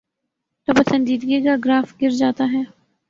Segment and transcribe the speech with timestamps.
[0.67, 2.63] توپسندیدگی کا گراف گر جاتا ہے۔